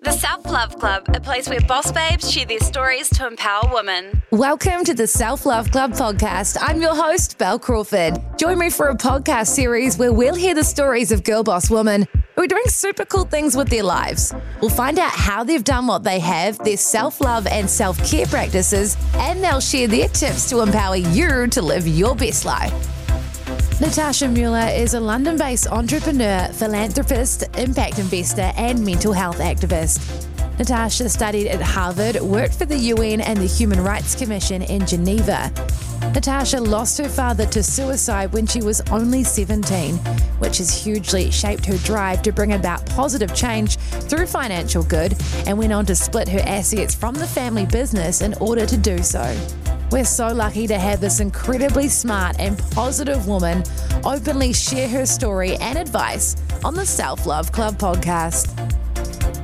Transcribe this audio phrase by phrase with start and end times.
[0.00, 4.22] The Self Love Club, a place where boss babes share their stories to empower women.
[4.30, 6.58] Welcome to the Self Love Club podcast.
[6.60, 8.20] I'm your host, Bel Crawford.
[8.36, 12.06] Join me for a podcast series where we'll hear the stories of girl boss women
[12.34, 14.34] who are doing super cool things with their lives.
[14.60, 18.26] We'll find out how they've done what they have, their self love and self care
[18.26, 22.95] practices, and they'll share their tips to empower you to live your best life.
[23.78, 30.26] Natasha Müller is a London based entrepreneur, philanthropist, impact investor, and mental health activist.
[30.58, 35.52] Natasha studied at Harvard, worked for the UN and the Human Rights Commission in Geneva.
[36.14, 39.96] Natasha lost her father to suicide when she was only 17,
[40.38, 45.14] which has hugely shaped her drive to bring about positive change through financial good
[45.46, 49.02] and went on to split her assets from the family business in order to do
[49.02, 49.22] so.
[49.92, 53.62] We're so lucky to have this incredibly smart and positive woman
[54.04, 58.55] openly share her story and advice on the Self Love Club podcast.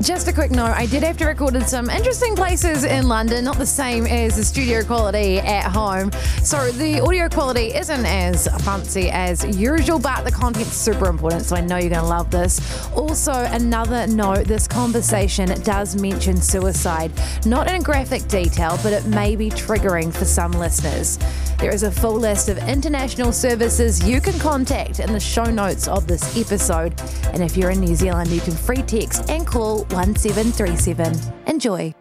[0.03, 3.45] Just a quick note, I did have to record in some interesting places in London,
[3.45, 6.11] not the same as the studio quality at home.
[6.42, 11.55] So the audio quality isn't as fancy as usual, but the content's super important, so
[11.55, 12.61] I know you're going to love this.
[12.97, 17.12] Also, another note this conversation does mention suicide,
[17.47, 21.17] not in graphic detail, but it may be triggering for some listeners.
[21.58, 25.86] There is a full list of international services you can contact in the show notes
[25.86, 27.00] of this episode.
[27.27, 31.15] And if you're in New Zealand, you can free text and call 1737.
[31.47, 31.95] Enjoy.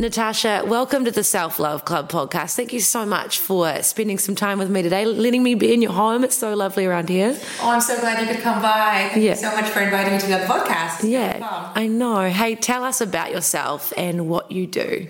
[0.00, 2.54] Natasha, welcome to the Self Love Club podcast.
[2.54, 5.82] Thank you so much for spending some time with me today, letting me be in
[5.82, 6.22] your home.
[6.22, 7.36] It's so lovely around here.
[7.60, 9.08] Oh, I'm so glad you could come by.
[9.10, 9.30] Thank Yeah.
[9.30, 11.02] you so much for inviting me to be the podcast.
[11.02, 12.28] Yeah, I know.
[12.28, 15.08] Hey, tell us about yourself and what you do.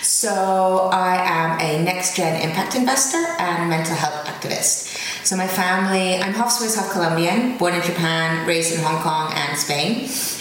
[0.00, 4.96] So, I am a next gen impact investor and mental health activist.
[5.24, 9.32] So, my family, I'm half Swiss, half Colombian, born in Japan, raised in Hong Kong
[9.34, 10.00] and Spain.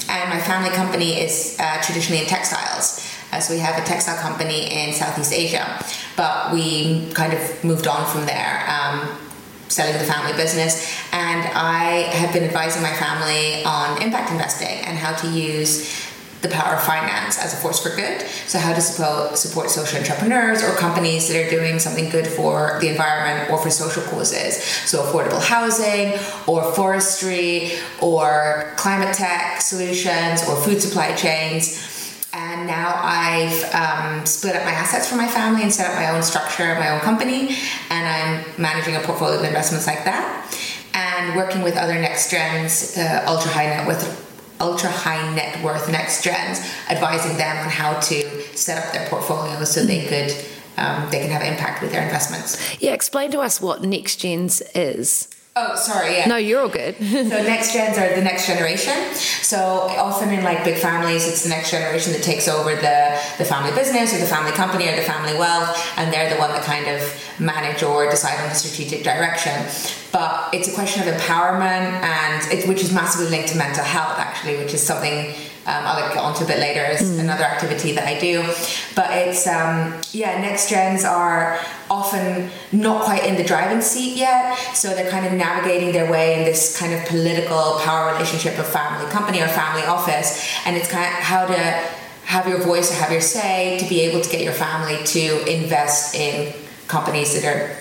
[0.09, 2.99] And my family company is uh, traditionally in textiles.
[3.31, 5.81] Uh, so, we have a textile company in Southeast Asia,
[6.17, 8.65] but we kind of moved on from there.
[8.69, 9.07] Um,
[9.69, 14.99] selling the family business and I have been advising my family on impact investing and
[14.99, 16.12] how to use
[16.43, 18.21] the power of finance as a force for good.
[18.45, 22.77] So how to support, support social entrepreneurs or companies that are doing something good for
[22.81, 24.61] the environment or for social causes.
[24.61, 26.13] So affordable housing
[26.45, 27.71] or forestry
[28.01, 31.89] or climate tech solutions or food supply chains.
[32.33, 36.09] And now I've um, split up my assets from my family and set up my
[36.09, 37.55] own structure, my own company,
[37.89, 40.51] and I'm managing a portfolio of investments like that,
[40.95, 44.32] and working with other next gens, uh, ultra high net worth,
[44.63, 46.59] ultra high net worth next gens,
[46.89, 50.33] advising them on how to set up their portfolios so they could
[50.77, 52.81] um, they can have impact with their investments.
[52.81, 55.27] Yeah, explain to us what Next Gens is.
[55.55, 56.17] Oh, sorry.
[56.17, 56.25] Yeah.
[56.27, 56.95] No, you're all good.
[56.97, 59.13] so next gens are the next generation.
[59.13, 63.45] So often in like big families, it's the next generation that takes over the the
[63.45, 66.63] family business or the family company or the family wealth, and they're the one that
[66.63, 69.53] kind of manage or decide on the strategic direction.
[70.11, 74.17] But it's a question of empowerment, and it, which is massively linked to mental health,
[74.17, 75.35] actually, which is something.
[75.65, 76.83] Um, I'll get onto a bit later.
[76.83, 78.43] It's another activity that I do,
[78.95, 80.41] but it's um, yeah.
[80.41, 81.57] Next gens are
[81.89, 86.37] often not quite in the driving seat yet, so they're kind of navigating their way
[86.37, 90.91] in this kind of political power relationship of family company or family office, and it's
[90.91, 91.55] kind of how to
[92.25, 95.45] have your voice or have your say to be able to get your family to
[95.49, 96.53] invest in
[96.87, 97.77] companies that are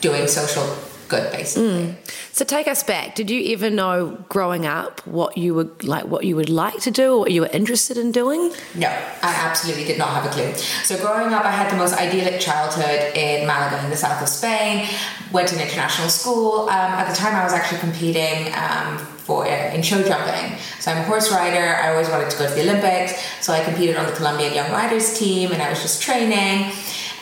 [0.00, 0.64] doing social
[1.08, 1.94] good, basically.
[2.32, 3.14] So take us back.
[3.14, 6.90] Did you ever know growing up what you would like, what you would like to
[6.90, 8.52] do, or what you were interested in doing?
[8.74, 10.52] No, I absolutely did not have a clue.
[10.84, 14.28] So growing up, I had the most idyllic childhood in Malaga, in the south of
[14.28, 14.88] Spain.
[15.32, 16.68] Went to an international school.
[16.68, 20.58] Um, at the time, I was actually competing um, for in show jumping.
[20.78, 21.76] So I'm a horse rider.
[21.76, 23.20] I always wanted to go to the Olympics.
[23.40, 26.72] So I competed on the Colombian Young Riders team, and I was just training.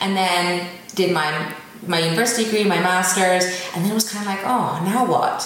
[0.01, 1.53] And then did my
[1.87, 5.39] my university degree, my master's, and then it was kind of like, oh, now what?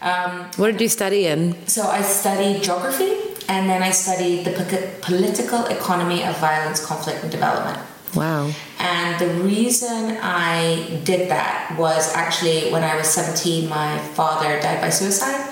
[0.00, 1.54] Um, What did you study in?
[1.66, 3.12] so I studied geography,
[3.48, 7.78] and then I studied the po- political economy of violence, conflict, and development.
[8.14, 8.50] Wow.
[8.78, 14.80] And the reason I did that was actually when I was 17, my father died
[14.80, 15.48] by suicide.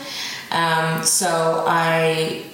[0.50, 2.44] Um, so I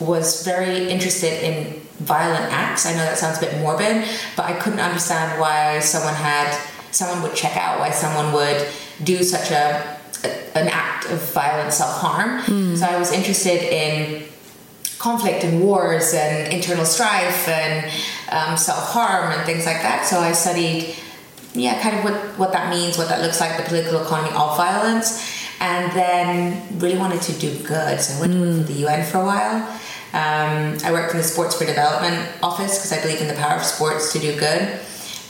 [0.00, 2.86] was very interested in violent acts.
[2.86, 6.48] I know that sounds a bit morbid, but I couldn't understand why someone had
[6.92, 8.66] someone would check out, why someone would
[9.02, 12.42] do such a, a an act of violent self harm.
[12.42, 12.76] Mm.
[12.76, 14.24] So I was interested in
[14.98, 17.90] conflict and wars and internal strife and
[18.30, 20.06] um, self harm and things like that.
[20.06, 20.94] So I studied,
[21.54, 24.56] yeah, kind of what, what that means, what that looks like, the political economy of
[24.56, 28.00] violence, and then really wanted to do good.
[28.00, 28.36] So I went mm.
[28.36, 29.80] to work for the UN for a while.
[30.14, 33.56] Um, I worked in the Sports for Development office because I believe in the power
[33.56, 34.78] of sports to do good.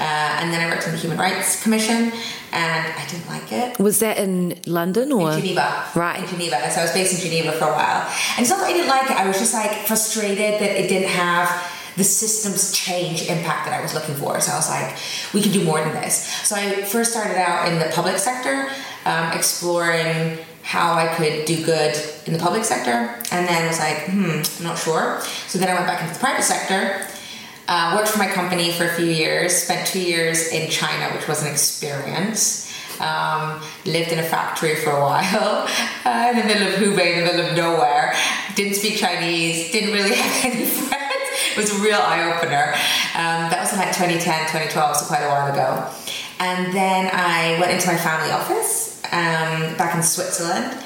[0.03, 2.11] Uh, and then I worked in the Human Rights Commission,
[2.51, 3.79] and I didn't like it.
[3.79, 5.85] Was that in London or in Geneva?
[5.95, 6.59] Right, in Geneva.
[6.73, 8.03] So I was based in Geneva for a while,
[8.35, 9.17] and it's not that I didn't like it.
[9.17, 11.47] I was just like frustrated that it didn't have
[11.97, 14.41] the systems change impact that I was looking for.
[14.41, 14.97] So I was like,
[15.33, 16.27] we can do more than this.
[16.49, 18.73] So I first started out in the public sector,
[19.05, 21.95] um, exploring how I could do good
[22.27, 22.91] in the public sector,
[23.31, 25.21] and then I was like, hmm, I'm not sure.
[25.47, 27.07] So then I went back into the private sector
[27.69, 31.29] uh, worked for my company for a few years, spent two years in China, which
[31.29, 32.69] was an experience.
[33.01, 35.67] Um, lived in a factory for a while
[36.05, 38.15] uh, in the middle of Hubei, in the middle of nowhere.
[38.55, 41.03] Didn't speak Chinese, didn't really have any friends.
[41.51, 42.75] It was a real eye opener.
[43.15, 45.91] Um, that was in like 2010, 2012, so quite a while ago.
[46.39, 50.77] And then I went into my family office um, back in Switzerland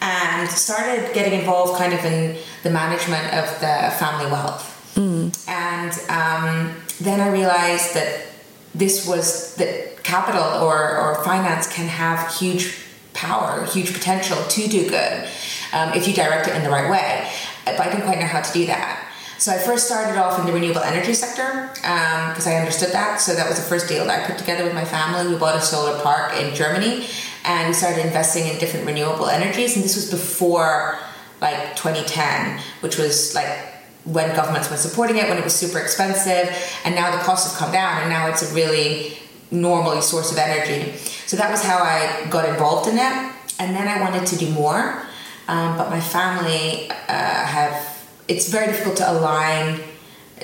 [0.00, 4.75] and started getting involved kind of in the management of the family wealth.
[4.96, 5.48] Mm.
[5.48, 8.26] And um, then I realized that
[8.74, 12.78] this was that capital or, or finance can have huge
[13.12, 15.28] power, huge potential to do good
[15.72, 17.30] um, if you direct it in the right way.
[17.64, 19.02] But I didn't quite know how to do that.
[19.38, 23.20] So I first started off in the renewable energy sector because um, I understood that.
[23.20, 25.30] So that was the first deal that I put together with my family.
[25.30, 27.06] We bought a solar park in Germany
[27.44, 29.76] and we started investing in different renewable energies.
[29.76, 30.98] And this was before
[31.42, 33.75] like 2010, which was like
[34.06, 36.54] when governments were supporting it, when it was super expensive,
[36.84, 39.18] and now the costs have come down, and now it's a really
[39.50, 40.96] normal source of energy.
[41.26, 44.48] So that was how I got involved in it, and then I wanted to do
[44.50, 45.02] more,
[45.48, 47.94] um, but my family uh, have.
[48.28, 49.80] It's very difficult to align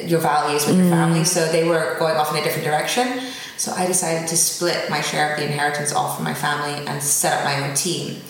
[0.05, 0.82] your values with mm.
[0.82, 3.20] your family, so they were going off in a different direction.
[3.56, 7.03] So I decided to split my share of the inheritance off from my family and
[7.03, 8.20] set up my own team.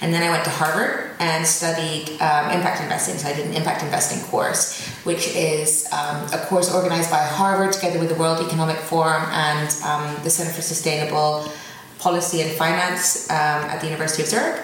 [0.00, 3.18] And then I went to Harvard and studied um, impact investing.
[3.18, 7.74] So I did an impact investing course, which is um, a course organized by Harvard
[7.74, 11.52] together with the World Economic Forum and um, the Center for Sustainable
[11.98, 14.62] Policy and Finance um, at the University of Zurich.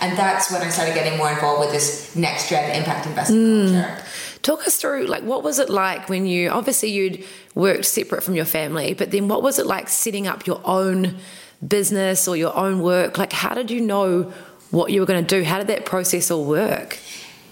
[0.00, 3.82] And that's when I started getting more involved with this next gen impact investing mm.
[3.82, 4.04] culture.
[4.42, 7.24] Talk us through, like, what was it like when you obviously you'd
[7.54, 11.18] worked separate from your family, but then what was it like setting up your own
[11.66, 13.18] business or your own work?
[13.18, 14.32] Like, how did you know
[14.72, 15.44] what you were going to do.
[15.44, 16.98] How did that process all work?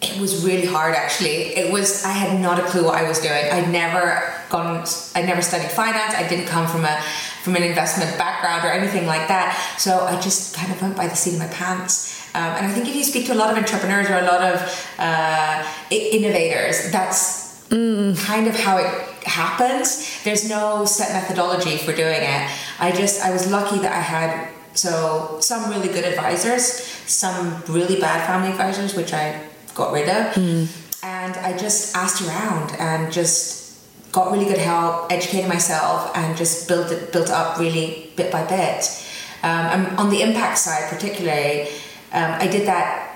[0.02, 1.54] It was really hard actually.
[1.54, 3.44] It was I had not a clue what I was doing.
[3.52, 6.14] I'd never gone I never studied finance.
[6.14, 7.02] I didn't come from a
[7.42, 9.76] from an investment background or anything like that.
[9.78, 12.18] So I just kind of went by the seat of my pants.
[12.34, 14.42] Um, and I think if you speak to a lot of entrepreneurs or a lot
[14.42, 18.16] of uh, innovators, that's mm.
[18.24, 18.86] kind of how it
[19.24, 20.22] happens.
[20.24, 22.50] There's no set methodology for doing it.
[22.78, 26.64] I just I was lucky that I had so some really good advisors,
[27.06, 31.02] some really bad family advisors, which I got rid of, mm.
[31.02, 36.68] and I just asked around and just got really good help, educated myself, and just
[36.68, 39.06] built it built up really bit by bit.
[39.42, 41.68] Um, and on the impact side, particularly,
[42.12, 43.10] um, I did that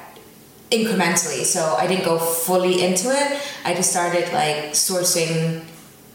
[0.71, 1.45] incrementally.
[1.45, 3.41] So I didn't go fully into it.
[3.65, 5.65] I just started like sourcing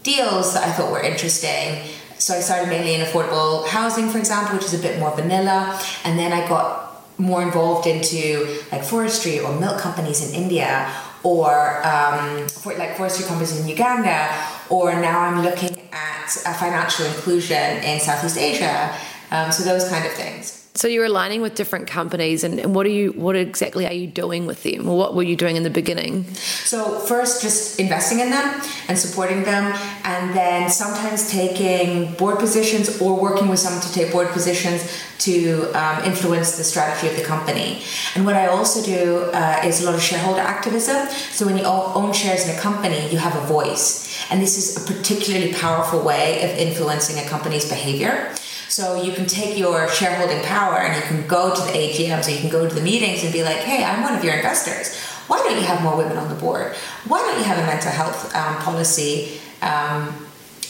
[0.02, 4.56] deals that I thought were interesting so I started mainly in affordable housing, for example,
[4.56, 5.80] which is a bit more vanilla.
[6.04, 11.84] And then I got more involved into like forestry or milk companies in India or
[11.86, 14.28] um, for, like forestry companies in Uganda.
[14.68, 18.94] Or now I'm looking at financial inclusion in Southeast Asia.
[19.30, 20.59] Um, so those kind of things.
[20.72, 23.10] So you're aligning with different companies, and, and, what are you?
[23.12, 26.32] What exactly are you doing with them, or what were you doing in the beginning?
[26.34, 33.00] So first, just investing in them and supporting them, and then sometimes taking board positions
[33.00, 37.24] or working with someone to take board positions to um, influence the strategy of the
[37.24, 37.82] company.
[38.14, 41.08] And what I also do uh, is a lot of shareholder activism.
[41.32, 44.76] So when you own shares in a company, you have a voice, and this is
[44.76, 48.32] a particularly powerful way of influencing a company's behavior.
[48.70, 52.30] So you can take your shareholding power and you can go to the AGMs or
[52.30, 54.96] you can go to the meetings and be like, hey, I'm one of your investors.
[55.26, 56.76] Why don't you have more women on the board?
[57.08, 60.14] Why don't you have a mental health um, policy um,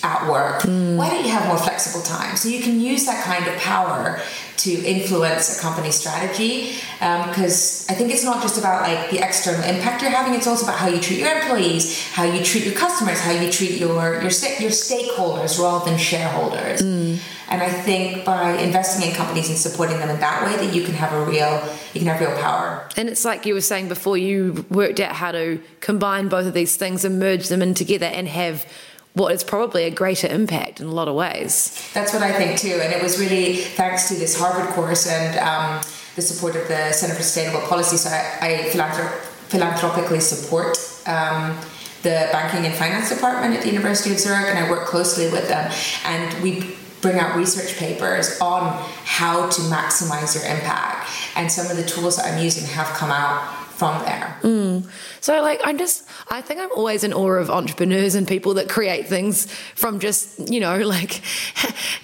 [0.02, 0.62] at work.
[0.64, 2.36] Why don't you have more flexible time?
[2.36, 4.20] So you can use that kind of power
[4.58, 9.18] to influence a company's strategy because um, I think it's not just about like the
[9.18, 10.34] external impact you're having.
[10.34, 13.50] It's also about how you treat your employees, how you treat your customers, how you
[13.50, 16.82] treat your your your stakeholders rather than shareholders.
[16.82, 17.18] Mm.
[17.48, 20.84] And I think by investing in companies and supporting them in that way, that you
[20.84, 22.86] can have a real you can have real power.
[22.96, 26.54] And it's like you were saying before, you worked out how to combine both of
[26.54, 28.66] these things and merge them in together and have
[29.14, 31.90] what is probably a greater impact in a lot of ways.
[31.94, 32.80] That's what I think too.
[32.82, 35.82] And it was really thanks to this Harvard course and um,
[36.16, 37.96] the support of the Center for Sustainable Policy.
[37.96, 40.78] So I, I philanthrop- philanthropically support.
[41.06, 41.58] Um,
[42.02, 45.48] the banking and finance department at the University of Zurich, and I work closely with
[45.48, 45.70] them.
[46.06, 48.72] And we bring out research papers on
[49.04, 51.10] how to maximize your impact.
[51.36, 54.38] And some of the tools that I'm using have come out from there.
[54.42, 54.86] Mm.
[55.22, 58.68] So, like, I'm just, I think I'm always in awe of entrepreneurs and people that
[58.68, 61.22] create things from just, you know, like,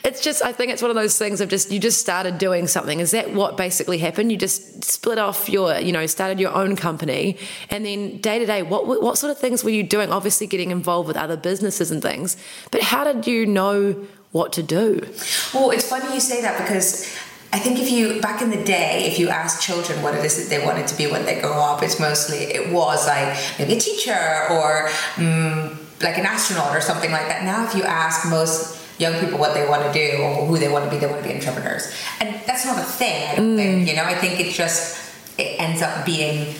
[0.03, 2.67] it's just, I think it's one of those things of just, you just started doing
[2.67, 2.99] something.
[2.99, 4.33] Is that what basically happened?
[4.33, 7.37] You just split off your, you know, started your own company.
[7.69, 10.11] And then day to day, what, what sort of things were you doing?
[10.11, 12.39] Obviously, getting involved with other businesses and things.
[12.71, 15.07] But how did you know what to do?
[15.53, 17.15] Well, it's funny you say that because
[17.57, 20.37] I think if you back in the day, if you ask children what it is
[20.37, 23.73] that they wanted to be when they grow up, it's mostly it was like maybe
[23.73, 27.45] a teacher or um, like an astronaut or something like that.
[27.45, 30.69] Now, if you ask most young people what they want to do or who they
[30.69, 33.27] want to be, they want to be entrepreneurs, and that's not a thing.
[33.27, 33.57] I don't mm.
[33.57, 34.05] think you know.
[34.05, 35.01] I think it just
[35.39, 36.55] it ends up being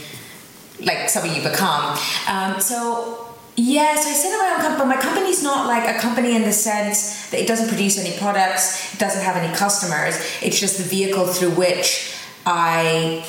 [0.81, 1.99] like something you become.
[2.27, 3.26] Um, so
[3.57, 6.43] Yes, I set up my own company, but my company's not like a company in
[6.43, 10.15] the sense that it doesn't produce any products, it doesn't have any customers.
[10.43, 13.25] It's just the vehicle through which I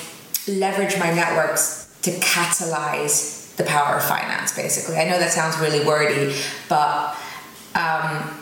[0.47, 4.97] leverage my networks to catalyze the power of finance, basically.
[4.97, 6.35] I know that sounds really wordy,
[6.67, 7.17] but
[7.73, 8.37] um,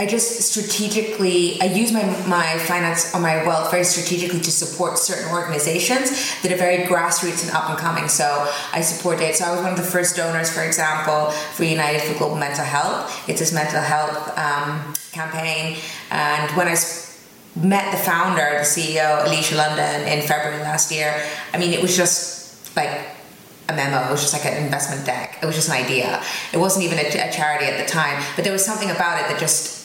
[0.00, 4.96] I just strategically I use my my finance or my wealth very strategically to support
[4.96, 8.08] certain organizations that are very grassroots and up and coming.
[8.08, 9.34] So I support it.
[9.34, 12.64] So I was one of the first donors, for example, for United for Global Mental
[12.64, 13.28] Health.
[13.28, 15.78] It's this mental health um, campaign,
[16.12, 16.76] and when I
[17.56, 21.20] met the founder, the CEO, Elisha London, in February last year,
[21.52, 23.00] I mean, it was just like
[23.68, 24.06] a memo.
[24.06, 25.38] It was just like an investment deck.
[25.42, 26.22] It was just an idea.
[26.52, 29.28] It wasn't even a, a, charity at the time, but there was something about it
[29.28, 29.77] that just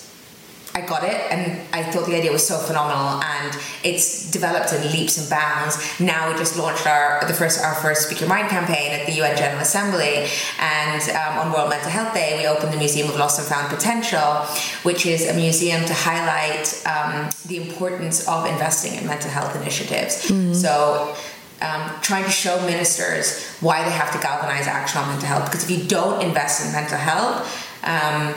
[0.75, 4.81] I got it and I thought the idea was so phenomenal and it's developed in
[4.91, 5.77] leaps and bounds.
[5.99, 9.13] Now we just launched our the first our first Speak Your Mind campaign at the
[9.21, 10.25] UN General Assembly
[10.59, 13.69] and um, on World Mental Health Day we opened the Museum of Lost and Found
[13.69, 14.45] Potential,
[14.81, 20.25] which is a museum to highlight um, the importance of investing in mental health initiatives.
[20.25, 20.53] Mm-hmm.
[20.53, 21.15] So
[21.61, 25.63] um, trying to show ministers why they have to galvanize action on mental health because
[25.63, 27.47] if you don't invest in mental health,
[27.83, 28.33] um,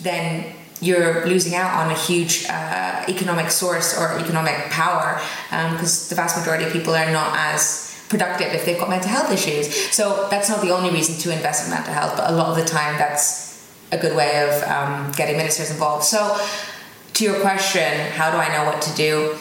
[0.00, 6.08] then you're losing out on a huge uh, economic source or economic power because um,
[6.08, 9.72] the vast majority of people are not as productive if they've got mental health issues.
[9.94, 12.56] So that's not the only reason to invest in mental health, but a lot of
[12.56, 16.04] the time that's a good way of um, getting ministers involved.
[16.04, 16.36] So
[17.14, 19.36] to your question, how do I know what to do?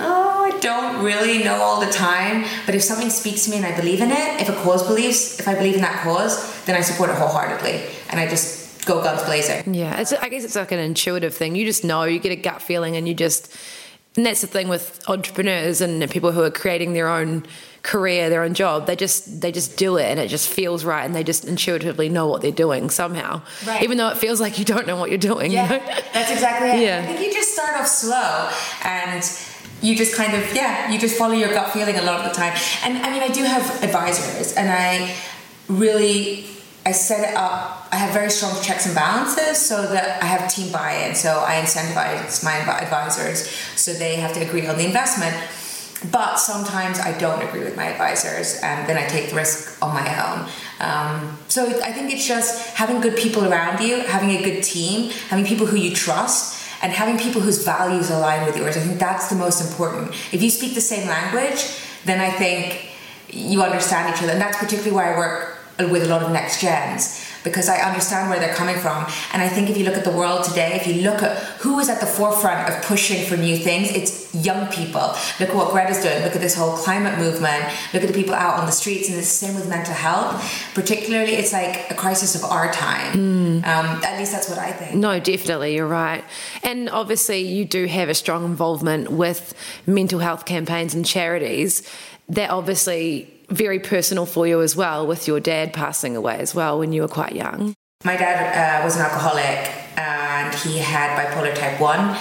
[0.00, 3.66] Oh, I don't really know all the time, but if something speaks to me and
[3.66, 6.74] I believe in it, if a cause believes, if I believe in that cause, then
[6.74, 8.57] I support it wholeheartedly, and I just
[8.88, 9.74] go guns blazing.
[9.74, 11.54] Yeah, it's, I guess it's like an intuitive thing.
[11.54, 13.54] You just know, you get a gut feeling, and you just.
[14.16, 17.46] And that's the thing with entrepreneurs and people who are creating their own
[17.82, 18.86] career, their own job.
[18.86, 22.08] They just they just do it, and it just feels right, and they just intuitively
[22.08, 23.82] know what they're doing somehow, right.
[23.82, 25.52] even though it feels like you don't know what you're doing.
[25.52, 25.86] Yeah, you know?
[26.12, 26.86] that's exactly it.
[26.86, 27.02] Yeah.
[27.04, 28.50] I think you just start off slow
[28.84, 29.22] and
[29.80, 32.34] you just kind of yeah you just follow your gut feeling a lot of the
[32.36, 32.52] time
[32.82, 35.14] and i mean i do have advisors and i
[35.68, 36.44] really
[36.88, 37.86] I set it up.
[37.92, 41.14] I have very strong checks and balances so that I have team buy-in.
[41.14, 45.36] So I incentivize my advisors so they have to agree on the investment.
[46.10, 49.92] But sometimes I don't agree with my advisors, and then I take the risk on
[49.92, 50.48] my own.
[50.80, 55.10] Um, so I think it's just having good people around you, having a good team,
[55.28, 58.76] having people who you trust, and having people whose values align with yours.
[58.76, 60.12] I think that's the most important.
[60.32, 61.66] If you speak the same language,
[62.04, 62.92] then I think
[63.28, 66.60] you understand each other, and that's particularly why I work with a lot of next
[66.60, 69.06] gens because I understand where they're coming from.
[69.32, 71.78] And I think if you look at the world today, if you look at who
[71.78, 75.14] is at the forefront of pushing for new things, it's young people.
[75.40, 76.22] Look at what Greta's doing.
[76.22, 77.64] Look at this whole climate movement.
[77.94, 79.08] Look at the people out on the streets.
[79.08, 80.42] And it's the same with mental health.
[80.74, 83.12] Particularly, it's like a crisis of our time.
[83.12, 83.56] Mm.
[83.58, 84.96] Um, at least that's what I think.
[84.96, 86.24] No, definitely, you're right.
[86.62, 89.54] And obviously, you do have a strong involvement with
[89.86, 91.88] mental health campaigns and charities
[92.28, 96.78] that obviously very personal for you as well with your dad passing away as well
[96.78, 97.74] when you were quite young.
[98.04, 102.16] My dad uh, was an alcoholic and he had bipolar type 1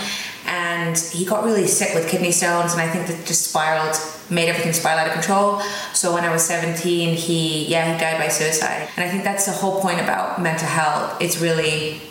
[0.48, 3.96] and he got really sick with kidney stones and I think that just spiraled
[4.30, 5.60] made everything spiral out of control.
[5.94, 8.90] So when I was 17 he yeah he died by suicide.
[8.96, 11.22] And I think that's the whole point about mental health.
[11.22, 12.02] It's really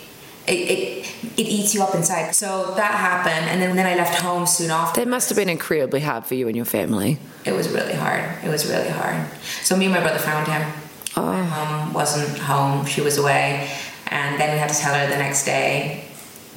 [0.47, 1.05] it, it,
[1.37, 4.71] it eats you up inside so that happened and then, then I left home soon
[4.71, 7.17] after That must have been incredibly hard for you and your family.
[7.45, 9.27] it was really hard it was really hard
[9.63, 10.63] so me and my brother found him
[11.15, 11.23] Oh.
[11.25, 13.69] my mom wasn't home she was away
[14.07, 16.03] and then we had to tell her the next day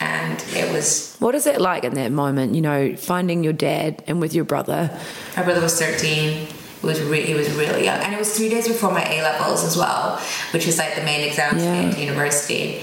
[0.01, 4.03] and it was What is it like in that moment, you know, finding your dad
[4.07, 4.89] and with your brother?
[5.37, 6.47] My brother was 13.
[6.81, 7.99] He was, re- he was really young.
[8.01, 10.19] And it was three days before my A levels as well,
[10.55, 11.91] which is like the main exams Yeah.
[11.91, 12.81] to university.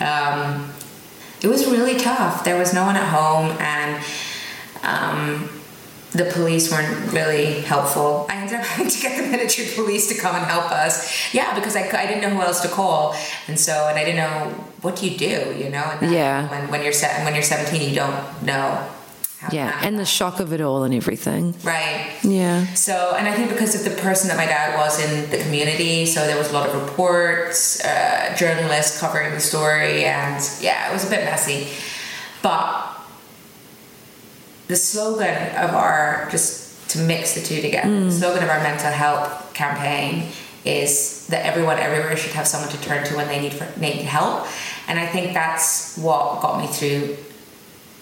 [0.00, 0.70] Um,
[1.42, 2.44] it was really tough.
[2.44, 4.02] There was no one at home, and
[4.82, 5.48] um,
[6.12, 8.26] the police weren't really helpful.
[8.28, 11.32] I ended up having to get the military police to come and help us.
[11.34, 13.14] Yeah, because I, I didn't know who else to call,
[13.46, 14.50] and so and I didn't know
[14.82, 15.84] what do you do, you know.
[16.00, 16.48] And Yeah.
[16.50, 18.88] When when you're se- when you're 17, you don't know.
[19.52, 21.54] Yeah, and the shock of it all and everything.
[21.62, 22.16] right.
[22.22, 22.66] Yeah.
[22.74, 26.06] So, and I think because of the person that my dad was in the community,
[26.06, 30.92] so there was a lot of reports, uh, journalists covering the story, and yeah, it
[30.92, 31.68] was a bit messy.
[32.42, 32.96] But
[34.66, 38.90] the slogan of our, just to mix the two together, the slogan of our mental
[38.90, 40.30] health campaign
[40.64, 44.02] is that everyone everywhere should have someone to turn to when they need, for, need
[44.02, 44.46] help.
[44.88, 47.16] And I think that's what got me through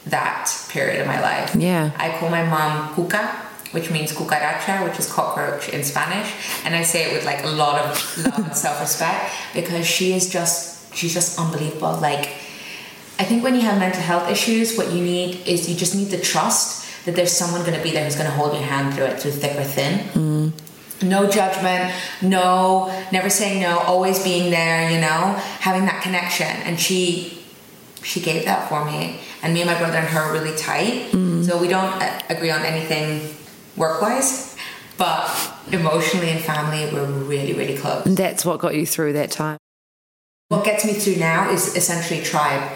[0.06, 1.54] that period of my life.
[1.54, 1.90] Yeah.
[1.96, 3.28] I call my mom Cuca,
[3.72, 6.32] which means cucaracha, which is cockroach in Spanish,
[6.64, 10.30] and I say it with like a lot of love and self-respect because she is
[10.30, 11.98] just she's just unbelievable.
[12.00, 12.30] Like
[13.18, 16.08] I think when you have mental health issues, what you need is you just need
[16.08, 18.94] the trust that there's someone going to be there who's going to hold your hand
[18.94, 20.00] through it, through thick or thin.
[20.10, 20.52] Mm.
[21.02, 26.46] No judgment, no, never saying no, always being there, you know, having that connection.
[26.46, 27.35] And she
[28.06, 29.18] she gave that for me.
[29.42, 31.10] And me and my brother and her are really tight.
[31.44, 33.34] So we don't uh, agree on anything
[33.76, 34.56] work wise,
[34.96, 35.28] but
[35.72, 38.06] emotionally and family, we're really, really close.
[38.06, 39.58] And that's what got you through that time.
[40.48, 42.70] What gets me through now is essentially tribe.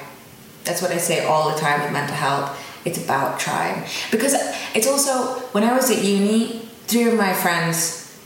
[0.64, 2.59] That's what I say all the time with mental health.
[2.85, 3.87] It's about tribe.
[4.11, 4.35] Because
[4.74, 8.18] it's also, when I was at uni, three of my friends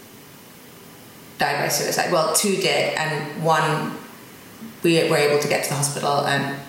[1.38, 2.10] died by suicide.
[2.10, 3.98] Well, two did, and one
[4.82, 6.60] we were able to get to the hospital and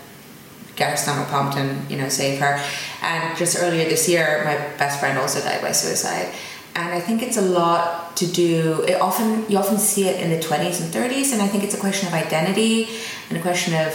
[0.75, 2.61] get her stomach pumped and you know save her.
[3.01, 6.33] And just earlier this year, my best friend also died by suicide.
[6.75, 8.83] And I think it's a lot to do.
[8.87, 11.73] It often you often see it in the twenties and thirties, and I think it's
[11.73, 12.89] a question of identity
[13.29, 13.93] and a question of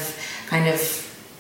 [0.48, 0.80] kind of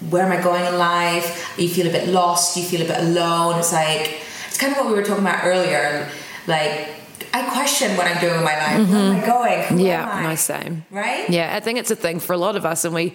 [0.08, 1.54] where am I going in life?
[1.58, 2.56] You feel a bit lost.
[2.56, 3.58] You feel a bit alone.
[3.58, 6.08] It's like it's kind of what we were talking about earlier.
[6.46, 6.88] Like
[7.32, 8.88] I question what I'm doing in my life.
[8.90, 9.26] Where am I mm-hmm.
[9.26, 9.62] going?
[9.78, 10.28] Who Yeah, am I?
[10.30, 10.84] no, same.
[10.90, 11.28] Right?
[11.30, 13.14] Yeah, I think it's a thing for a lot of us, and we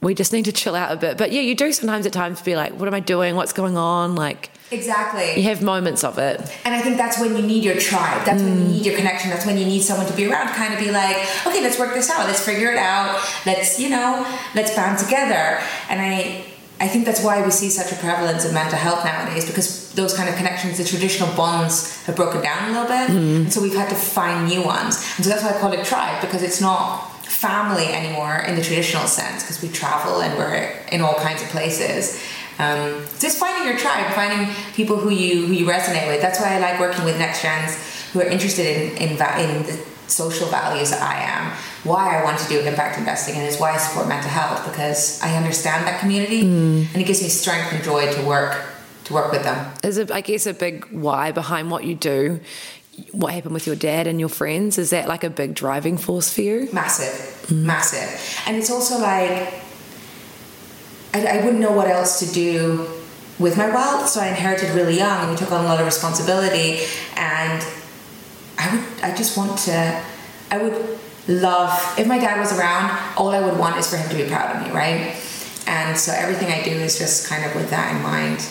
[0.00, 1.18] we just need to chill out a bit.
[1.18, 3.36] But yeah, you do sometimes at times be like, "What am I doing?
[3.36, 5.36] What's going on?" Like Exactly.
[5.36, 6.40] you have moments of it.
[6.64, 8.24] And I think that's when you need your tribe.
[8.24, 8.70] That's when you mm.
[8.70, 9.30] need your connection.
[9.30, 11.94] That's when you need someone to be around, kind of be like, okay, let's work
[11.94, 12.26] this out.
[12.26, 13.20] Let's figure it out.
[13.44, 15.60] Let's, you know, let's band together.
[15.88, 16.44] And I,
[16.80, 20.16] I think that's why we see such a prevalence of mental health nowadays because those
[20.16, 23.10] kind of connections, the traditional bonds have broken down a little bit.
[23.10, 23.42] Mm-hmm.
[23.42, 24.96] And so we've had to find new ones.
[25.16, 28.62] And so that's why I call it tribe because it's not family anymore in the
[28.62, 32.20] traditional sense because we travel and we're in all kinds of places.
[32.58, 36.20] Um, just finding your tribe, finding people who you who you resonate with.
[36.20, 37.78] That's why I like working with next gens
[38.12, 41.52] who are interested in in, va- in the social values that I am.
[41.84, 45.22] Why I want to do impact investing and is why I support mental health because
[45.22, 48.60] I understand that community and it gives me strength and joy to work
[49.04, 49.72] to work with them.
[49.82, 52.40] Is it, I guess, a big why behind what you do.
[53.12, 54.78] What happened with your dad and your friends?
[54.78, 56.68] Is that like a big driving force for you?
[56.72, 57.62] Massive, mm.
[57.64, 59.54] massive, and it's also like
[61.12, 62.86] I, I wouldn't know what else to do
[63.38, 65.86] with my wealth, so I inherited really young, and we took on a lot of
[65.86, 66.84] responsibility,
[67.16, 67.64] and
[68.58, 70.02] I would, I just want to,
[70.50, 72.98] I would love if my dad was around.
[73.16, 75.16] All I would want is for him to be proud of me, right?
[75.66, 78.46] And so everything I do is just kind of with that in mind.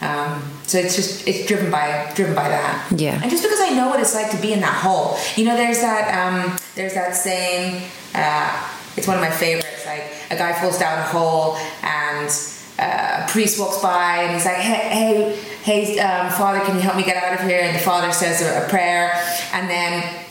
[0.00, 2.90] Um, so it's just it's driven by driven by that.
[2.96, 3.20] Yeah.
[3.20, 5.56] And just because I know what it's like to be in that hole, you know,
[5.56, 7.82] there's that um, there's that saying.
[8.14, 9.86] Uh, it's one of my favorites.
[9.86, 12.28] Like a guy falls down a hole and
[12.78, 16.80] uh, a priest walks by and he's like, "Hey, hey, hey, um, Father, can you
[16.80, 19.12] help me get out of here?" And the father says a, a prayer,
[19.52, 20.24] and then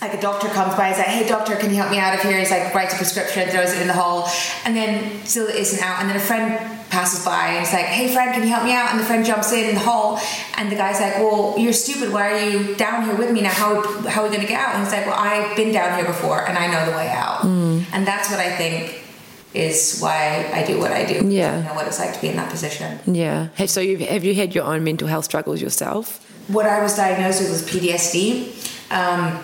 [0.00, 2.20] like a doctor comes by, he's like, "Hey, doctor, can you help me out of
[2.20, 4.28] here?" He's like, writes a prescription, throws it in the hole,
[4.64, 6.00] and then still isn't out.
[6.00, 6.58] And then a friend
[6.94, 9.22] passes by and he's like, "Hey, friend, can you help me out?" And the friend
[9.30, 10.18] jumps in, the hole,
[10.56, 12.12] and the guy's like, "Well, you're stupid.
[12.16, 13.50] Why are you down here with me now?
[13.62, 13.70] How
[14.12, 16.40] how are we gonna get out?" And he's like, "Well, I've been down here before,
[16.48, 17.44] and I know the way out."
[17.94, 19.00] And that's what I think
[19.54, 21.18] is why I do what I do.
[21.28, 21.58] Yeah.
[21.58, 22.98] I know what it's like to be in that position.
[23.06, 23.48] Yeah.
[23.66, 26.20] So you've, have you had your own mental health struggles yourself?
[26.48, 28.50] What I was diagnosed with was PTSD.
[28.90, 29.40] Um,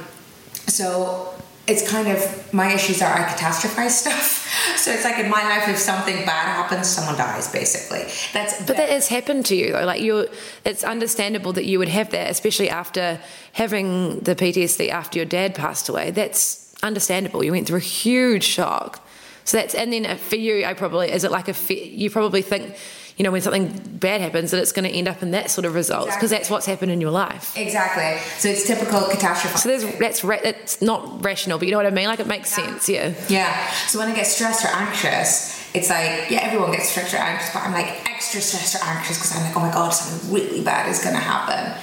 [0.66, 1.32] so
[1.68, 4.39] it's kind of my issues are I catastrophize stuff.
[4.80, 7.52] So it's like in my life, if something bad happens, someone dies.
[7.52, 8.66] Basically, that's.
[8.66, 9.84] But that has happened to you though.
[9.84, 10.26] Like you're,
[10.64, 13.20] it's understandable that you would have that, especially after
[13.52, 16.10] having the PTSD after your dad passed away.
[16.10, 17.44] That's understandable.
[17.44, 19.06] You went through a huge shock.
[19.44, 22.76] So that's and then for you, I probably is it like a you probably think,
[23.20, 25.66] you know, when something bad happens that it's going to end up in that sort
[25.66, 26.38] of results because Exactly.
[26.38, 27.54] that's what's happened in your life.
[27.54, 28.16] Exactly.
[28.38, 29.58] So it's typical catastrophe.
[29.58, 32.06] So there's that's ra- that's not rational, but you know what I mean.
[32.06, 32.88] Like it makes sense.
[32.88, 33.12] Yeah.
[33.28, 33.52] Yeah.
[33.88, 37.52] So when I get stressed or anxious, it's like, yeah, everyone gets stressed or anxious,
[37.52, 40.64] but I'm like extra stressed or anxious because I'm like, oh my God, something really
[40.64, 41.78] bad is going to happen.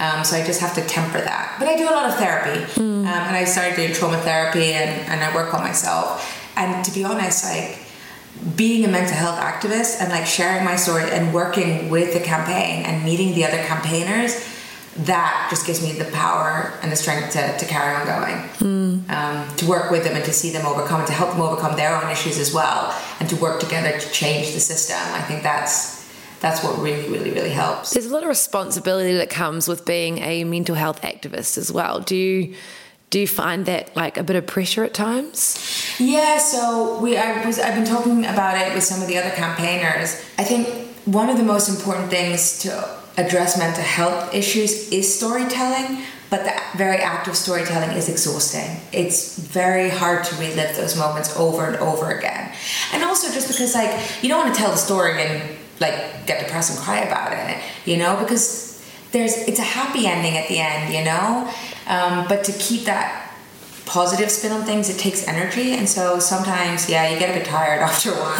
[0.00, 1.54] Um, so I just have to temper that.
[1.60, 2.64] But I do a lot of therapy.
[2.80, 6.26] Um, and I started doing trauma therapy and, and I work on myself.
[6.56, 7.78] And to be honest, like,
[8.56, 12.84] being a mental health activist and like sharing my story and working with the campaign
[12.84, 14.46] and meeting the other campaigners,
[14.96, 18.50] that just gives me the power and the strength to, to carry on going.
[19.10, 21.76] Um, to work with them and to see them overcome and to help them overcome
[21.76, 24.98] their own issues as well and to work together to change the system.
[24.98, 26.00] I think that's
[26.40, 27.90] that's what really, really, really helps.
[27.90, 32.00] There's a lot of responsibility that comes with being a mental health activist as well.
[32.00, 32.54] Do you
[33.10, 35.58] do you find that like a bit of pressure at times?
[35.98, 39.30] Yeah, so we I was I've been talking about it with some of the other
[39.30, 40.22] campaigners.
[40.38, 40.68] I think
[41.04, 46.52] one of the most important things to address mental health issues is storytelling, but the
[46.78, 48.76] very act of storytelling is exhausting.
[48.92, 52.52] It's very hard to relive those moments over and over again.
[52.92, 56.44] And also just because like you don't want to tell the story and like get
[56.44, 58.70] depressed and cry about it, you know, because
[59.10, 61.52] there's it's a happy ending at the end, you know.
[61.86, 63.29] Um, but to keep that
[63.90, 67.44] positive spin on things, it takes energy, and so sometimes, yeah, you get a bit
[67.44, 68.36] tired after a while.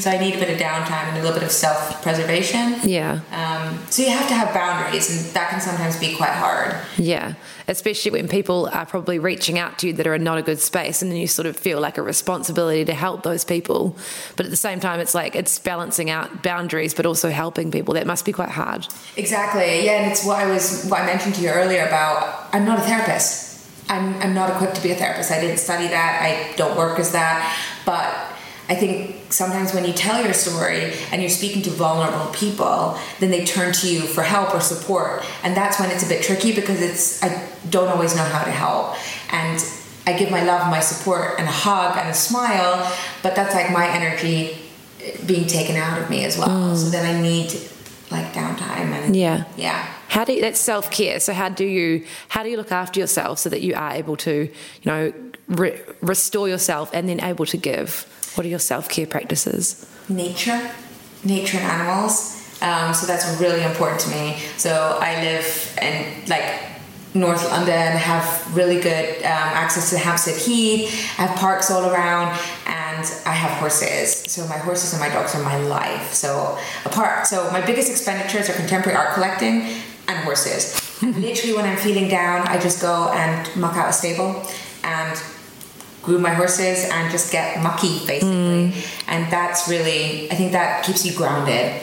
[0.00, 2.80] So I need a bit of downtime and a little bit of self-preservation.
[2.82, 3.20] Yeah.
[3.30, 6.74] Um, so you have to have boundaries, and that can sometimes be quite hard.
[6.96, 7.34] Yeah,
[7.68, 10.58] especially when people are probably reaching out to you that are in not a good
[10.58, 13.96] space, and then you sort of feel like a responsibility to help those people.
[14.34, 17.94] But at the same time, it's like it's balancing out boundaries, but also helping people.
[17.94, 18.88] That must be quite hard.
[19.16, 19.84] Exactly.
[19.84, 22.80] Yeah, and it's what I was what I mentioned to you earlier about I'm not
[22.80, 23.47] a therapist.
[23.88, 25.30] I'm I'm not equipped to be a therapist.
[25.30, 26.20] I didn't study that.
[26.22, 27.56] I don't work as that.
[27.84, 28.14] But
[28.68, 33.30] I think sometimes when you tell your story and you're speaking to vulnerable people, then
[33.30, 35.24] they turn to you for help or support.
[35.42, 38.50] And that's when it's a bit tricky because it's I don't always know how to
[38.50, 38.96] help.
[39.32, 39.64] And
[40.06, 42.90] I give my love, my support, and a hug and a smile,
[43.22, 44.56] but that's like my energy
[45.26, 46.48] being taken out of me as well.
[46.48, 46.76] Mm.
[46.76, 47.52] So then I need
[48.10, 49.44] like downtime and Yeah.
[49.56, 49.86] yeah.
[50.08, 51.20] How do you, that's self care?
[51.20, 54.16] So how do you how do you look after yourself so that you are able
[54.18, 54.50] to
[54.82, 55.12] you know
[55.48, 58.06] re- restore yourself and then able to give?
[58.34, 59.86] What are your self care practices?
[60.08, 60.70] nature,
[61.24, 62.34] nature and animals.
[62.60, 64.38] Um, so that's really important to me.
[64.56, 66.62] So I live in like
[67.14, 70.90] North London, have really good um, access to Hampstead Heath.
[71.18, 74.24] I have parks all around, and I have horses.
[74.30, 76.12] So my horses and my dogs are my life.
[76.12, 79.68] So apart, so my biggest expenditures are contemporary art collecting
[80.08, 80.74] and horses.
[81.02, 84.42] Literally, when I'm feeling down, I just go and muck out a stable
[84.82, 85.16] and
[86.02, 88.72] groom my horses and just get mucky basically
[89.08, 91.82] and that's really i think that keeps you grounded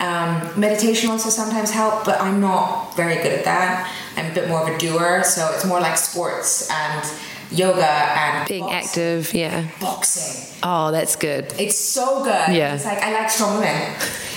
[0.00, 4.48] um, meditation also sometimes help but i'm not very good at that i'm a bit
[4.48, 7.08] more of a doer so it's more like sports and
[7.50, 9.68] yoga and Being box- active, yeah.
[9.80, 11.52] boxing Oh, that's good.
[11.58, 12.54] it's so good.
[12.54, 12.74] Yeah.
[12.76, 13.94] It's like I like strong women,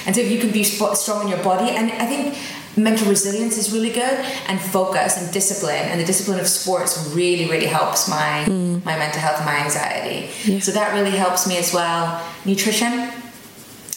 [0.07, 2.35] and so if you can be strong in your body, and I think
[2.77, 7.45] mental resilience is really good, and focus and discipline, and the discipline of sports really,
[7.49, 8.45] really helps my
[8.85, 10.27] my mental health, and my anxiety.
[10.27, 10.47] Mm.
[10.53, 10.59] Yeah.
[10.59, 12.21] So that really helps me as well.
[12.45, 13.11] Nutrition.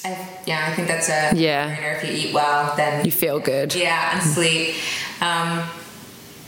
[0.04, 1.96] I, yeah, I think that's a Yeah.
[1.96, 3.74] If you eat well, then You feel good.
[3.74, 4.74] yeah, and sleep.
[5.20, 5.62] Um,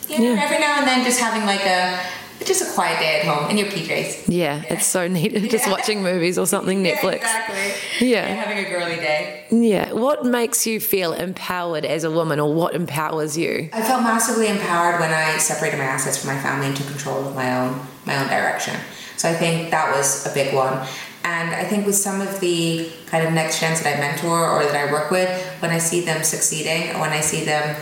[0.08, 0.44] you know, Yeah.
[0.44, 1.98] every now and then, just having like a
[2.44, 4.24] just a quiet day at home in your PJs.
[4.28, 5.32] Yeah, it's so neat.
[5.50, 5.72] Just Yeah.
[5.72, 7.16] watching movies or something, Yeah, Netflix.
[7.16, 8.08] exactly.
[8.08, 8.26] Yeah.
[8.26, 9.44] And having a girly day.
[9.50, 9.92] Yeah.
[9.92, 13.68] What makes you feel empowered as a woman, or what empowers you?
[13.72, 17.26] I felt massively empowered when I separated my assets from my family and took control
[17.28, 18.74] of my own my own direction.
[19.16, 20.86] So I think that was a big one.
[21.22, 24.62] And I think with some of the kind of next gens that I mentor or
[24.64, 25.28] that I work with,
[25.60, 27.76] when I see them succeeding, or when I see them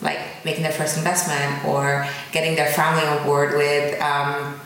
[0.00, 4.58] like making their first investment or getting their family on board with um,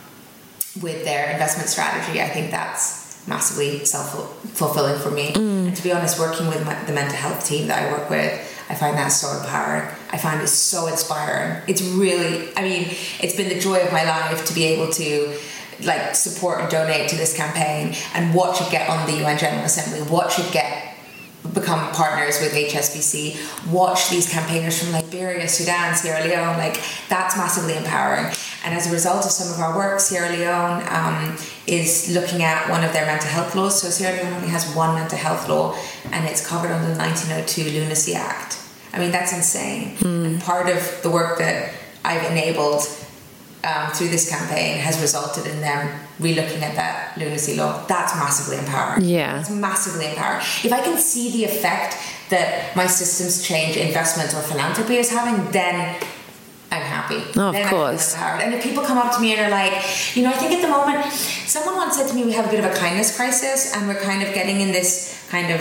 [0.81, 4.09] with their investment strategy, I think that's massively self
[4.55, 5.33] fulfilling for me.
[5.67, 8.33] And to be honest, working with my, the mental health team that I work with,
[8.71, 9.89] I find that so empowering.
[10.11, 11.63] I find it so inspiring.
[11.67, 12.89] It's really, I mean,
[13.21, 15.37] it's been the joy of my life to be able to
[15.83, 19.65] like support and donate to this campaign and watch it get on the UN General
[19.65, 20.92] Assembly, watch it get
[21.55, 27.77] become partners with HSBC, watch these campaigners from Liberia, Sudan, Sierra Leone, like that's massively
[27.77, 28.33] empowering.
[28.65, 31.37] And as a result of some of our work, Sierra Leone um,
[31.67, 33.83] is looking at one of their mental health laws.
[33.83, 35.77] So Sierra Leone only has one mental health law
[36.13, 38.59] and it's covered under the 1902 Lunacy Act.
[38.93, 39.97] I mean, that's insane.
[39.97, 40.25] Mm.
[40.27, 42.83] And part of the work that I've enabled
[43.65, 47.85] um, through this campaign has resulted in them relooking at that lunacy law.
[47.87, 49.05] That's massively empowering.
[49.05, 49.41] Yeah.
[49.41, 50.41] It's massively empowering.
[50.63, 51.97] If I can see the effect
[52.31, 56.01] that my systems change, investment, or philanthropy is having, then
[56.71, 57.23] I'm happy.
[57.37, 58.17] Oh, of then course.
[58.17, 59.75] And if people come up to me and are like,
[60.17, 62.51] you know, I think at the moment, someone once said to me, we have a
[62.51, 65.61] bit of a kindness crisis, and we're kind of getting in this kind of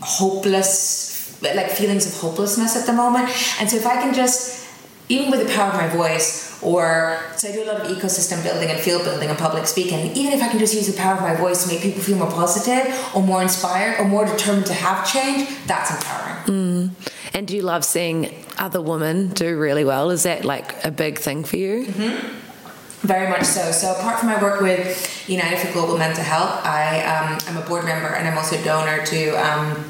[0.00, 3.28] hopeless, like feelings of hopelessness at the moment.
[3.58, 4.68] And so if I can just,
[5.08, 8.42] even with the power of my voice, or so I do a lot of ecosystem
[8.42, 10.12] building and field building and public speaking.
[10.16, 12.16] Even if I can just use the power of my voice to make people feel
[12.16, 16.36] more positive or more inspired or more determined to have change, that's empowering.
[16.44, 16.90] Mm.
[17.34, 20.10] And do you love seeing other women do really well?
[20.10, 21.86] Is that like a big thing for you?
[21.86, 23.06] Mm-hmm.
[23.06, 23.72] Very much so.
[23.72, 27.66] So apart from my work with United for Global Mental Health, I um, am a
[27.66, 29.30] board member and I'm also a donor to.
[29.30, 29.84] Um,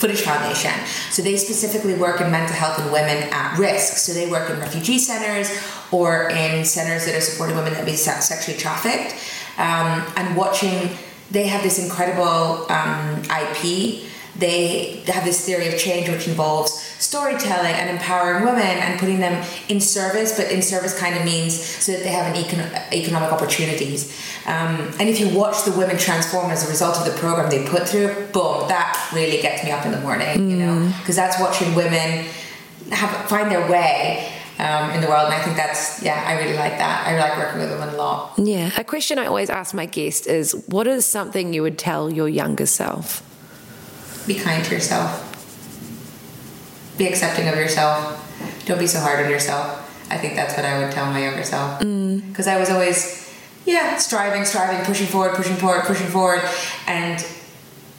[0.00, 0.72] Footage Foundation.
[1.10, 3.98] So they specifically work in mental health and women at risk.
[3.98, 5.50] So they work in refugee centers
[5.92, 9.14] or in centers that are supporting women that have been sexually trafficked.
[9.58, 10.96] Um, and watching,
[11.30, 14.09] they have this incredible um, IP.
[14.40, 19.44] They have this theory of change which involves storytelling and empowering women and putting them
[19.68, 23.32] in service, but in service kind of means so that they have an econ- economic
[23.32, 24.16] opportunities.
[24.46, 27.66] Um, and if you watch the women transform as a result of the program they
[27.66, 30.50] put through, boom, that really gets me up in the morning, mm.
[30.50, 32.26] you know, because that's watching women
[32.90, 34.32] have find their way.
[34.58, 37.06] Um, in the world, and I think that's yeah, I really like that.
[37.06, 38.34] I really like working with women a lot.
[38.36, 42.12] Yeah, a question I always ask my guest is, what is something you would tell
[42.12, 43.22] your younger self?
[44.30, 45.30] Be kind to yourself
[47.00, 47.98] be accepting of yourself.
[48.66, 49.66] Don't be so hard on yourself.
[50.10, 51.78] I think that's what I would tell my younger self.
[51.78, 52.54] Because mm.
[52.54, 56.42] I was always, yeah, striving, striving, pushing forward, pushing forward, pushing forward.
[56.86, 57.18] And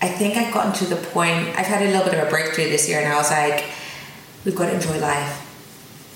[0.04, 2.66] I think I've gotten to the point, I've had a little bit of a breakthrough
[2.66, 3.66] this year, and I was like,
[4.46, 5.48] we've got to enjoy life.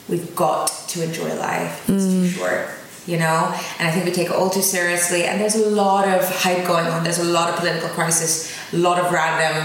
[0.07, 1.89] We've got to enjoy life.
[1.89, 2.21] It's mm.
[2.21, 2.69] too short
[3.07, 6.07] you know and i think we take it all too seriously and there's a lot
[6.07, 9.63] of hype going on there's a lot of political crisis a lot of random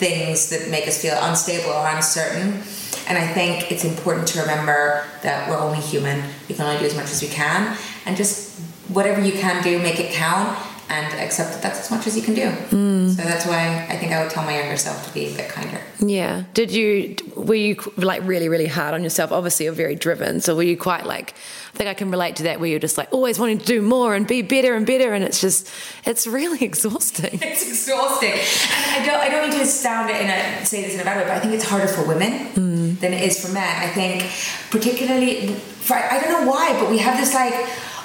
[0.00, 2.62] things that make us feel unstable or uncertain.
[3.06, 6.22] And I think it's important to remember that we're only human.
[6.48, 7.76] We can only do as much as we can.
[8.06, 8.58] And just
[8.88, 10.58] whatever you can do, make it count
[10.90, 12.50] and accept that that's as much as you can do.
[12.76, 13.10] Mm.
[13.10, 15.48] So that's why I think I would tell my younger self to be a bit
[15.48, 15.80] kinder.
[16.00, 16.44] Yeah.
[16.52, 19.30] Did you, were you like really, really hard on yourself?
[19.30, 20.40] Obviously, you're very driven.
[20.40, 21.34] So were you quite like,
[21.74, 23.80] I think I can relate to that where you're just like always wanting to do
[23.80, 25.14] more and be better and better.
[25.14, 25.70] And it's just,
[26.04, 27.38] it's really exhausting.
[27.40, 28.32] It's exhausting.
[28.32, 31.04] And I don't, I don't mean to sound it in a, say this in a
[31.04, 32.98] bad way, but I think it's harder for women mm.
[32.98, 33.76] than it is for men.
[33.80, 34.24] I think
[34.70, 37.54] particularly, for, I don't know why, but we have this like,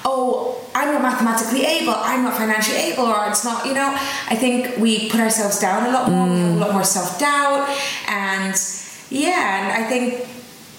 [0.06, 3.92] oh, I'm not mathematically able, I'm not financially able, or it's not, you know.
[4.30, 6.56] I think we put ourselves down a lot more, mm.
[6.56, 7.68] a lot more self doubt,
[8.08, 8.56] and
[9.10, 10.28] yeah, and I think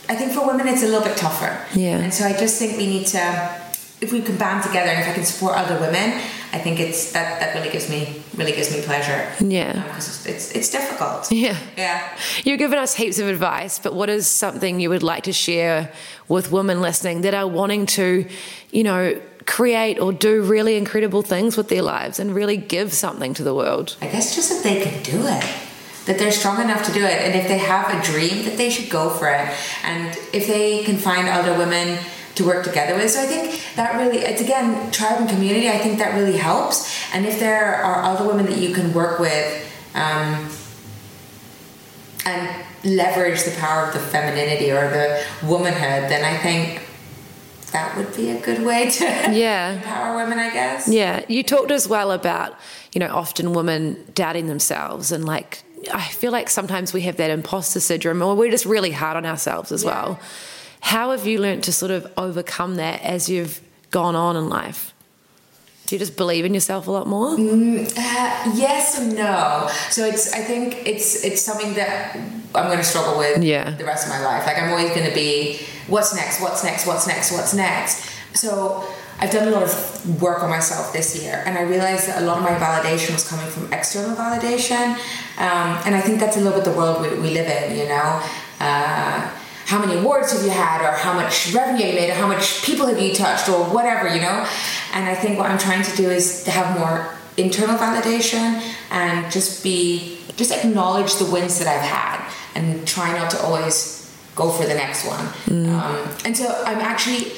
[0.08, 1.58] I think for women it's a little bit tougher.
[1.74, 1.98] Yeah.
[1.98, 3.60] And so I just think we need to,
[4.00, 6.20] if we can band together, and if I can support other women,
[6.52, 9.32] I think it's that that really gives me really gives me pleasure.
[9.40, 9.82] Yeah.
[9.82, 11.32] Because um, it's it's difficult.
[11.32, 11.56] Yeah.
[11.76, 12.16] Yeah.
[12.44, 15.92] You've given us heaps of advice, but what is something you would like to share
[16.28, 18.26] with women listening that are wanting to,
[18.70, 23.32] you know, create or do really incredible things with their lives and really give something
[23.34, 23.96] to the world?
[24.02, 25.44] I guess just that they can do it.
[26.06, 27.20] That they're strong enough to do it.
[27.22, 29.48] And if they have a dream, that they should go for it.
[29.82, 31.98] And if they can find other women
[32.36, 33.10] to work together with.
[33.10, 36.92] So I think that really, it's again, tribe and community, I think that really helps.
[37.12, 40.48] And if there are other women that you can work with um,
[42.24, 46.82] and leverage the power of the femininity or the womanhood, then I think
[47.72, 49.72] that would be a good way to yeah.
[49.72, 50.88] empower women, I guess.
[50.88, 51.24] Yeah.
[51.28, 52.54] You talked as well about,
[52.92, 57.30] you know, often women doubting themselves and like, I feel like sometimes we have that
[57.30, 59.90] imposter syndrome or we're just really hard on ourselves as yeah.
[59.90, 60.20] well.
[60.86, 64.94] How have you learned to sort of overcome that as you've gone on in life?
[65.86, 67.36] Do you just believe in yourself a lot more?
[67.36, 69.68] Mm, uh, yes and no.
[69.90, 72.14] So it's I think it's it's something that
[72.54, 73.70] I'm going to struggle with yeah.
[73.70, 74.46] the rest of my life.
[74.46, 78.08] Like I'm always going to be what's next, what's next, what's next, what's next.
[78.34, 78.86] So
[79.18, 82.24] I've done a lot of work on myself this year, and I realized that a
[82.24, 84.94] lot of my validation was coming from external validation,
[85.38, 87.76] um, and I think that's a little bit the world we, we live in.
[87.76, 88.22] You know,
[88.60, 89.35] uh,
[89.66, 92.64] how many awards have you had or how much revenue you made or how much
[92.64, 94.48] people have you touched or whatever you know?
[94.92, 99.30] And i think what i'm trying to do is to have more internal validation and
[99.30, 102.16] just be just acknowledge the wins that i've had
[102.54, 103.94] and try not to always
[104.34, 105.26] go for the next one.
[105.68, 107.32] Um, and so i'm actually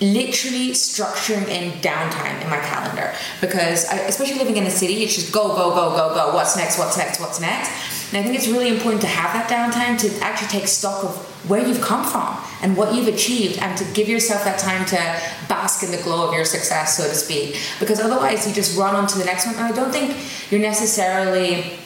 [0.00, 5.14] literally structuring in downtime in my calendar because I, especially living in a city it's
[5.14, 7.70] just go go go go go what's next what's next what's next
[8.08, 11.16] and i think it's really important to have that downtime to actually take stock of
[11.48, 14.96] where you've come from and what you've achieved and to give yourself that time to
[15.48, 18.94] bask in the glow of your success so to speak because otherwise you just run
[18.94, 20.16] on to the next one and i don't think
[20.50, 21.78] you're necessarily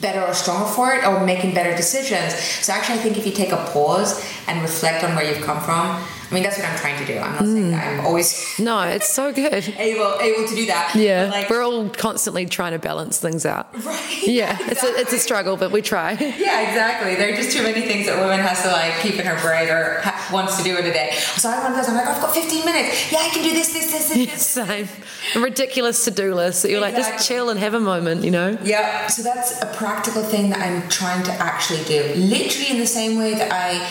[0.00, 2.34] better or stronger for it or making better decisions.
[2.34, 5.60] So actually, I think if you take a pause and reflect on where you've come
[5.60, 7.18] from, I mean, that's what I'm trying to do.
[7.18, 8.06] I'm not saying that I'm hmm.
[8.06, 9.68] always No, it's so good.
[9.78, 10.94] able able to do that.
[10.94, 13.68] Yeah, like, we're all constantly trying to balance things out.
[13.90, 14.22] Right.
[14.22, 16.12] Yeah, it's a, it's a struggle, but we try.
[16.40, 17.16] Yeah, exactly.
[17.16, 19.68] There are just too many things that women has to like keep in her brain
[19.68, 21.10] or ha- wants to do in a day.
[21.12, 21.88] So I'm one of those.
[21.88, 23.10] I'm like, I've got 15 minutes.
[23.10, 24.30] Yeah, I can do this, this, this, this.
[24.30, 24.46] this.
[24.46, 24.88] Same.
[25.34, 28.56] A ridiculous to-do list that you're like, just chill and have a moment, you know?
[28.62, 32.14] Yeah, so that's a practical thing that I'm trying to actually do.
[32.14, 33.86] Literally in the same way that I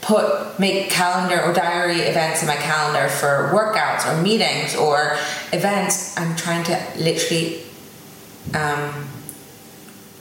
[0.00, 5.16] put make calendar or diary events in my calendar for workouts or meetings or
[5.52, 7.62] events, I'm trying to literally
[8.54, 9.08] um,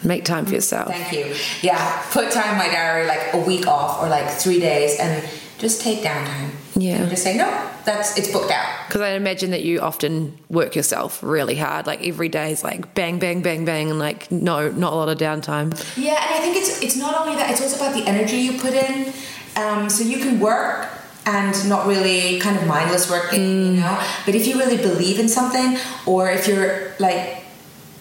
[0.04, 0.88] Make time for yourself.
[0.90, 1.36] thank you.
[1.62, 5.28] Yeah, put time in my diary like a week off or like three days and
[5.58, 6.52] just take downtime.
[6.76, 6.98] Yeah.
[7.02, 7.46] And just say, no,
[7.84, 8.88] that's it's booked out.
[8.88, 11.88] Because I imagine that you often work yourself really hard.
[11.88, 15.10] Like every day is like bang, bang, bang, bang, and like no, not a lot
[15.10, 15.74] of downtime.
[15.98, 18.60] Yeah, and I think it's it's not only that; it's also about the energy you
[18.60, 19.12] put in.
[19.58, 20.88] Um, so you can work
[21.26, 24.02] and not really kind of mindless working, you know.
[24.26, 27.44] But if you really believe in something, or if you're like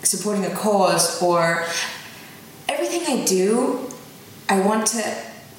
[0.02, 1.64] supporting a cause, or
[2.68, 3.88] everything I do,
[4.48, 5.02] I want to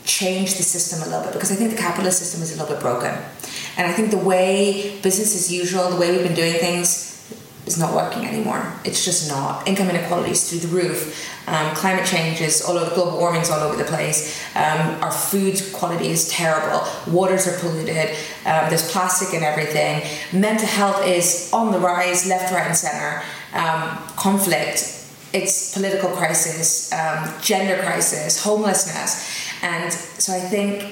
[0.06, 2.74] change the system a little bit because I think the capitalist system is a little
[2.74, 3.14] bit broken,
[3.76, 7.07] and I think the way business as usual, the way we've been doing things,
[7.68, 8.74] is not working anymore.
[8.84, 9.68] It's just not.
[9.68, 11.48] Income inequality is through the roof.
[11.48, 12.94] Um, climate change is all over.
[12.96, 14.42] Global warming is all over the place.
[14.56, 16.88] Um, our food quality is terrible.
[17.08, 18.10] Waters are polluted.
[18.46, 20.04] Um, there's plastic in everything.
[20.34, 23.22] Mental health is on the rise, left, right, and center.
[23.54, 24.94] Um, conflict.
[25.34, 30.86] It's political crisis, um, gender crisis, homelessness, and so I think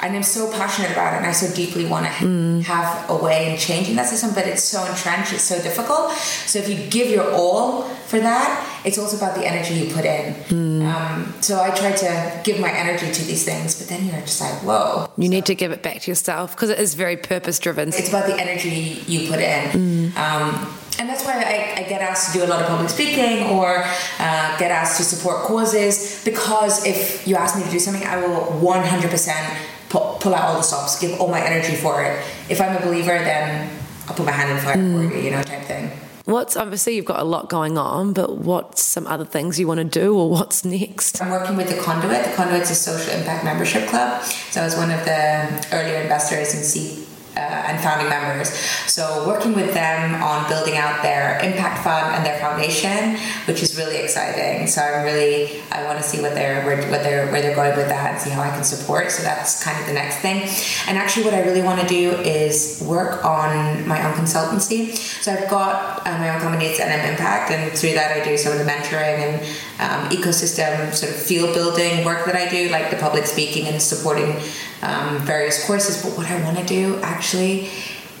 [0.00, 3.52] and I'm so passionate about it and I so deeply want to have a way
[3.52, 6.12] in changing that system, but it's so entrenched, it's so difficult.
[6.12, 10.04] So if you give your all for that, it's also about the energy you put
[10.04, 10.86] in.
[10.86, 14.40] Um, so I try to give my energy to these things, but then you're just
[14.40, 15.10] like, whoa.
[15.16, 17.88] You need to give it back to yourself because it is very purpose driven.
[17.88, 20.12] It's about the energy you put in.
[20.16, 23.48] Um, and that's why I, I get asked to do a lot of public speaking
[23.48, 23.84] or
[24.18, 28.16] uh, get asked to support causes because if you ask me to do something, I
[28.16, 32.24] will 100% pull, pull out all the stops, give all my energy for it.
[32.48, 33.70] If I'm a believer, then
[34.08, 35.16] I'll put my hand in fire for mm.
[35.16, 35.90] you, you know, type thing.
[36.24, 39.78] What's obviously you've got a lot going on, but what's some other things you want
[39.78, 41.22] to do or what's next?
[41.22, 42.24] I'm working with the Conduit.
[42.24, 44.24] The Conduit's a social impact membership club.
[44.50, 47.05] So I was one of the earlier investors and seed
[47.36, 48.48] uh, and founding members.
[48.90, 53.76] So working with them on building out their impact fund and their foundation, which is
[53.76, 54.66] really exciting.
[54.66, 57.76] So I'm really I want to see what they're where, what they're where they're going
[57.76, 59.10] with that and see how I can support.
[59.10, 60.48] So that's kind of the next thing.
[60.88, 64.94] And actually, what I really want to do is work on my own consultancy.
[64.96, 68.36] So I've got uh, my own company, it's NM Impact, and through that I do
[68.36, 69.40] some of the mentoring and
[69.78, 73.80] um, ecosystem sort of field building work that I do, like the public speaking and
[73.80, 74.36] supporting
[74.82, 76.02] um, various courses.
[76.02, 77.68] But what I want to do actually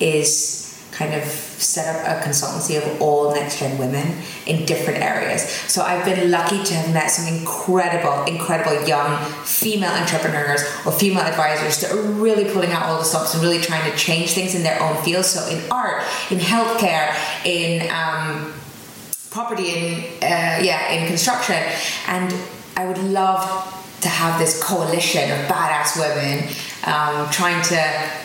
[0.00, 4.16] is kind of set up a consultancy of all next gen women
[4.46, 5.46] in different areas.
[5.48, 11.22] So I've been lucky to have met some incredible, incredible young female entrepreneurs or female
[11.22, 14.54] advisors that are really pulling out all the stops and really trying to change things
[14.54, 15.26] in their own field.
[15.26, 17.14] So in art, in healthcare,
[17.44, 18.54] in um,
[19.30, 21.62] property, in uh, yeah, in construction,
[22.06, 22.34] and
[22.76, 23.75] I would love
[24.06, 26.46] to have this coalition of badass women
[26.86, 27.80] um, trying to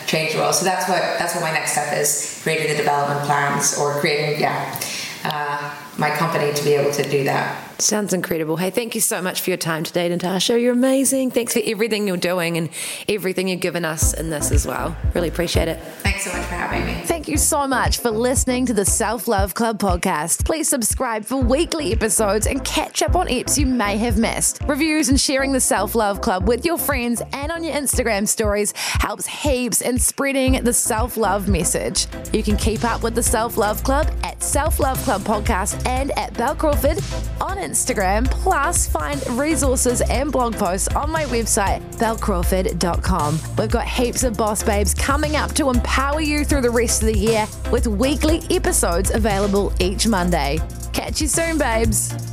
[0.06, 0.54] change the world.
[0.54, 4.40] So that's what that's what my next step is: creating the development plans or creating
[4.40, 4.80] yeah
[5.24, 7.71] uh, my company to be able to do that.
[7.82, 8.56] Sounds incredible.
[8.56, 10.58] Hey, thank you so much for your time today, Natasha.
[10.58, 11.32] You're amazing.
[11.32, 12.68] Thanks for everything you're doing and
[13.08, 14.96] everything you've given us in this as well.
[15.14, 15.82] Really appreciate it.
[15.98, 17.02] Thanks so much for having me.
[17.06, 20.44] Thank you so much for listening to the Self Love Club podcast.
[20.44, 24.60] Please subscribe for weekly episodes and catch up on eps you may have missed.
[24.68, 28.72] Reviews and sharing the Self Love Club with your friends and on your Instagram stories
[28.76, 32.06] helps heaps in spreading the self love message.
[32.32, 36.16] You can keep up with the Self Love Club at Self Love Club Podcast and
[36.16, 36.98] at Bel Crawford
[37.40, 37.71] on Instagram.
[37.72, 38.30] Instagram.
[38.30, 43.38] Plus, find resources and blog posts on my website, belcrawford.com.
[43.58, 47.06] We've got heaps of boss babes coming up to empower you through the rest of
[47.06, 50.58] the year with weekly episodes available each Monday.
[50.92, 52.32] Catch you soon, babes.